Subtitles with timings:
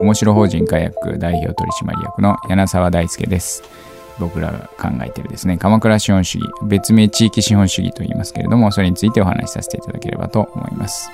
[0.00, 3.62] 面白法人火薬代表取締役の柳沢大輔です。
[4.18, 11.10] 僕らが考えているですね鎌倉資本主義別名地域資本主義と言いますけれどもそれについてお話しさせていただければと思います。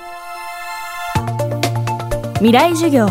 [2.35, 3.09] 未来授業。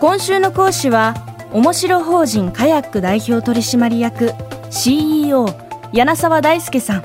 [0.00, 1.14] 今週の講師は
[1.52, 4.32] 面白法人カヤック代表取締役
[4.70, 5.46] CEO
[5.92, 7.02] 柳沢大輔さん。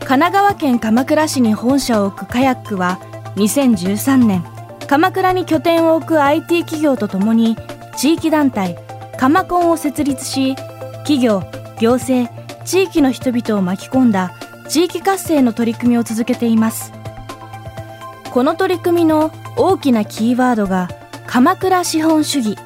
[0.00, 2.98] 神奈川県鎌倉市に本社を置くカヤックは
[3.36, 4.57] 2013年。
[4.88, 7.56] 鎌倉に拠点を置く IT 企業とともに
[7.96, 8.78] 地域団体
[9.18, 10.56] カマコンを設立し
[11.04, 11.42] 企業
[11.78, 12.32] 行政
[12.64, 14.32] 地域の人々を巻き込んだ
[14.68, 16.92] 地域活性の取り組みを続けています。
[18.30, 20.88] この取り組みの大きなキーワードが
[21.26, 22.56] 鎌倉資本主義。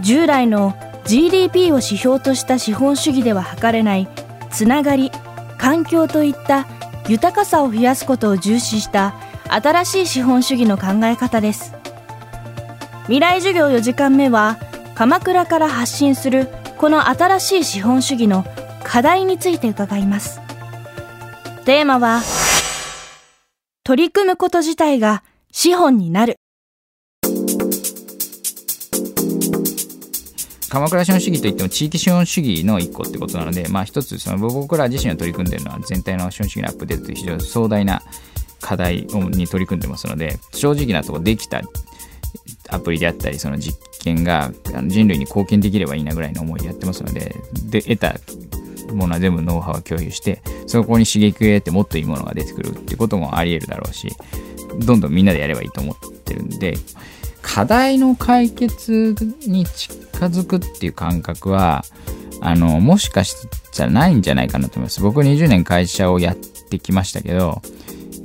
[0.00, 4.08] 従来の GDP を指標とした資本主義では測れない
[4.50, 5.10] つながり
[5.58, 6.66] 環境といった
[7.08, 9.14] 豊かさを増やすことを重視した
[9.52, 11.74] 新しい資本主義の考え方です。
[13.04, 14.58] 未来授業4時間目は
[14.94, 16.48] 鎌倉から発信する
[16.78, 18.44] この新しい資本主義の
[18.84, 20.40] 課題について伺います。
[21.64, 22.22] テーマは
[23.82, 26.36] 取り組むこと自体が資本になる。
[30.68, 38.00] 鎌倉資本主義といっても地域資本主義の一個ってことなので、まあ一つその僕ら自身が取り組んでいるのは全体の資本主義のアップデートという非常に壮大な
[38.60, 41.62] 課題に取り組んでますので正直なとこできた
[42.68, 44.52] アプリであったりその実験が
[44.86, 48.14] 人類に貢献できればいいなぐらいの思いでやってますのでで得た
[48.94, 54.08] ものは全部ノウハウを共有してそこに刺激を得てもっといいものが出てくるってこともあり得るだろうし
[54.84, 56.74] どんどんみんなでやればいいと思ってるんで
[57.42, 59.14] 課題の解決
[59.46, 59.94] に近
[60.26, 61.84] づくっていう感覚は
[62.40, 65.00] あのもしかしたらないんじゃないかなと思います。
[65.02, 67.60] 僕20年会社をやってきましたけど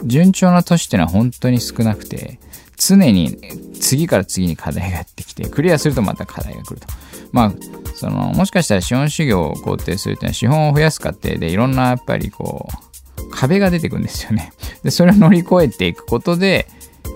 [0.03, 2.39] 順調な年っていうのは本当に少なくて
[2.77, 3.37] 常に
[3.79, 6.87] 次から次に課題がやってきてクリアするとまた課題が来ると。
[7.31, 7.53] まあ
[7.95, 14.51] そのもしかしたら資本主義を肯定するっていうのは資本を増やす過程でいろんなやっぱりこう壁が出てくるんですよね。
[14.83, 16.67] でそれを乗り越えていくことで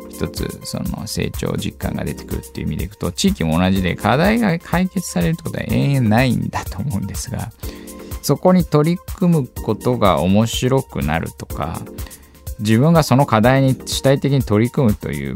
[0.09, 7.51] 一つその成長実感が出てくるっていう意味でいくと地域も同じで課題が解決されるってことは永遠ないんだと思うんですが
[8.21, 11.81] そこに取り組むことが面白くなるとか
[12.59, 15.35] 自分がその課題に主体的に取り組むという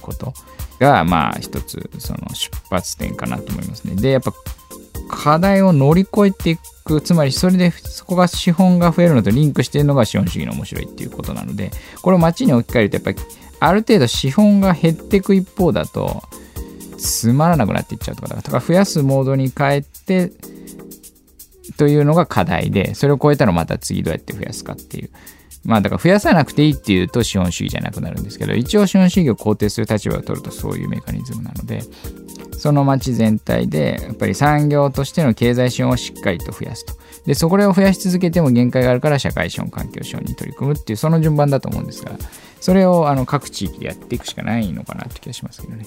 [0.00, 0.34] こと
[0.78, 3.94] がまあ一つその出発点かなと思いますね。
[3.96, 4.32] でやっぱ
[5.08, 11.70] 課題を乗り越えていくつまりそれでそこが資本が増えるのとリンクしているのが資本主義の面白いっていうことなので
[12.02, 13.18] これを街に置き換えるとやっぱり
[13.58, 16.22] ある程度資本が減っていく一方だと
[16.98, 20.32] つまらなくなっていっちゃうとかだから増やすモードに変えて
[21.76, 25.10] というのが課題でそれを超えたらまた次どうやって増やすかっていう
[25.66, 31.82] まあだから増やさなくていいっていうと資本主義じゃなくなるんですけど、一応資本主義を肯定する立場を取るとそういうメカニズムなので、
[32.56, 36.94] その町全体でやっぱり産業としての経済資本をしっかりと増やすと。
[37.26, 42.12] で、そこらを増やし続けても限界があるから社会資本、環境資本に取り組むっていうその順番だと思うんですが、
[42.60, 45.86] それをあの各地域でやっていくしかないのかなって気がしますけどね。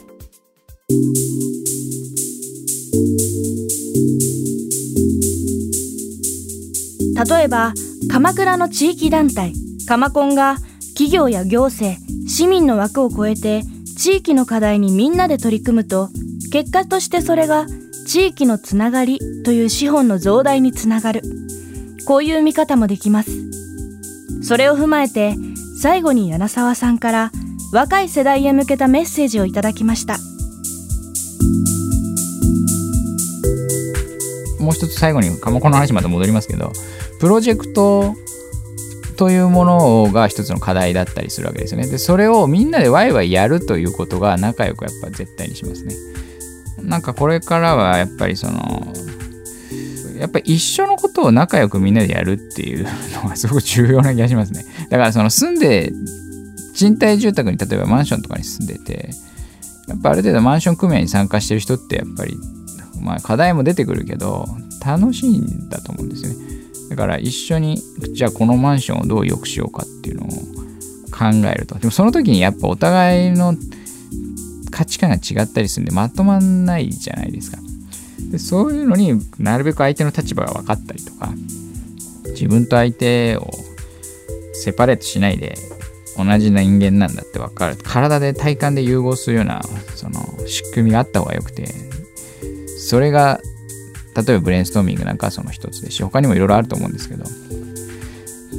[7.28, 7.74] 例えば
[8.10, 9.54] 鎌倉の地域団体
[9.90, 10.58] カマコンが
[10.90, 13.64] 企業や行政、市民の枠を超えて
[13.98, 16.10] 地域の課題にみんなで取り組むと、
[16.52, 17.66] 結果としてそれが
[18.06, 21.24] 地域のつながりという資本の増大につながる。
[22.06, 23.32] こういう見方もできます。
[24.44, 25.36] それを踏まえて、
[25.82, 27.32] 最後に柳沢さんから
[27.74, 30.20] 若い世代へ向けたメッセージをいただきました。
[34.60, 36.74] もう一つ最後にカマコの話まで戻りますけど、
[37.20, 38.14] プロジェクト
[39.20, 41.88] というものが一つの課題だったりするわけですよね。
[41.88, 45.94] で、それをみんなでワイワイやるということが仲良くやっぱ絶対にしますね。
[46.82, 48.94] なんかこれからはやっぱりその、
[50.18, 52.88] やっぱり一緒のことを仲良くみんなでやるっていう
[53.22, 54.64] のがすごく重要な気がしますね。
[54.90, 55.92] だからその住んで、
[56.74, 59.10] 賃貸住宅に例えばマンションとかに住んでて、
[59.90, 62.38] やっぱある程度マンション組合に参加してる人ってやっぱり、
[63.02, 64.46] まあ課題も出てくるけど、
[64.86, 66.59] 楽しいんだと思うんですよね。
[66.90, 67.82] だから一緒に、
[68.14, 70.28] じゃあこのマンションをどう良くしようかっていうのを
[71.12, 71.78] 考えると。
[71.78, 73.56] でもその時にやっぱお互いの
[74.72, 77.60] 価値観が違ったりするんでまとまんないじゃないですか。
[78.32, 81.32] でそういうのになるべく相手の立場が分かったりとか、
[82.32, 83.50] 自分と相手を
[84.54, 85.56] セパレートしないで
[86.18, 87.78] 同じな人間なんだって分かる。
[87.78, 89.62] 体で体感で融合するような
[89.96, 91.68] その仕組みがあった方がよくて、
[92.78, 93.40] それが
[94.16, 97.26] 例えばブレインストーミングなんかはその一つですし、他にもいろいろあると思うんですけど、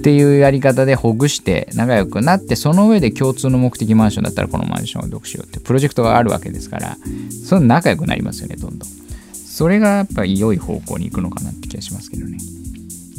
[0.00, 6.96] っていうやり方でほぐして仲良くなってその上で共通の目的マンションだったらこのマンションを読しようってプロジェクトがあるわけですから
[7.44, 8.88] その仲良くなりますよねどんどん。
[9.34, 12.38] それがやっぱり良い方向に行くのかなって気がしますけどね。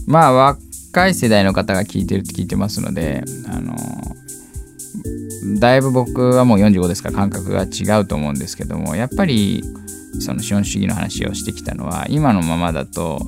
[0.08, 3.76] まあ若い世代の方が聞いてるって聞いてますのであの
[5.60, 9.64] だいぶ僕はもう45ですから感覚が違うと思うんですけどもやっぱり
[10.20, 13.22] その資本主義の話をしてきたのは今のままだと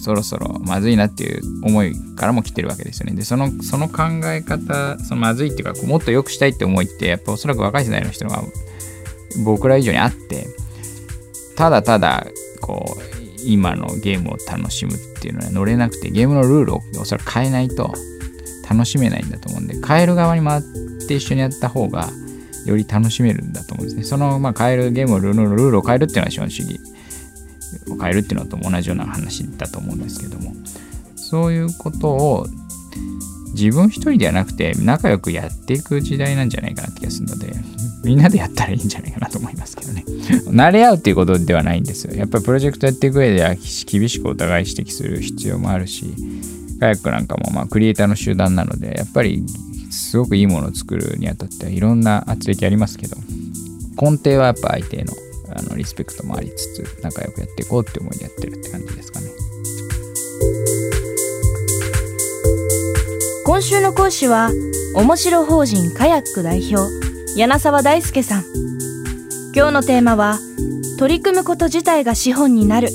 [0.00, 3.14] そろそろまずいなっていう思いからも来てるわけですよね。
[3.14, 8.42] でそのその考え方そのまずいっていうかもっと良くしたいって思いってやっぱおそらく若い世代の人が
[9.44, 10.46] 僕ら以上にあって
[11.56, 12.26] ただただ
[12.60, 13.00] こう
[13.44, 17.92] 今のゲームを楽しむっていうのは乗れなくてゲームのルールをおそらく変えないと
[18.68, 20.62] 楽しめないんだと思うんで変える側に回っ
[21.06, 22.08] て一緒にやった方が
[22.66, 24.04] より楽しめるんだと思うんですね。
[24.04, 26.80] その、まあ、変えるゲームのルールを変えるっていうのは資本主義。
[27.88, 30.54] を変えるっていうのと同じような話だと思うんですけども。
[31.16, 32.46] そういうことを
[33.54, 37.52] 自分一人ではなくて仲良くやっていく時代なんじゃないかなって気がするので
[38.04, 40.04] みんなでやったらいいんじゃないかなと思いますけどね。
[40.48, 42.14] 慣れ合うっていうことではないんですよ。
[42.14, 43.54] やっぱりプロジェクトやっていく上では
[43.86, 46.14] 厳しくお互い指摘する必要もあるし
[46.80, 49.44] カヤックなんかもまあクリエイターの集団なのでやっぱり
[50.12, 53.16] すごくいいものを作るにあたってはいろんな圧力ありますけど
[53.98, 55.14] 根底はやっぱ相手の
[55.54, 59.26] あのリスペクトもありつつ仲良くやっていこうって思いでやってるって感じですかね。
[63.46, 64.50] 今週の講師は
[64.96, 66.90] 面白法人カヤック代表
[67.36, 68.44] 柳沢大輔さん。
[69.54, 70.38] 今日のテーマは
[70.98, 72.88] 取り組むこと自体が資本になる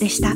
[0.00, 0.34] でした。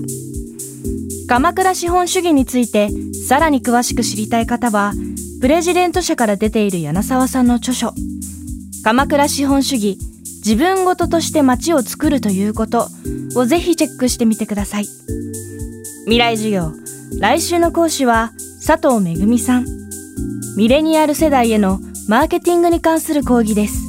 [1.29, 2.89] 鎌倉資本主義について
[3.29, 4.95] さらに詳しく知りたい方は
[5.43, 7.93] プレジデント社から出ている柳沢さんの著書。
[8.85, 9.99] 鎌倉資本主義
[10.45, 12.87] 自分ごととして街を作るということ
[13.35, 14.85] をぜひチェックしてみてください。
[16.05, 16.73] 未来授業
[17.19, 18.31] 来週の講師は
[18.65, 19.67] 佐藤めぐみさん。
[20.57, 23.83] ミレニアル世代へのマーケティングに関する講義です。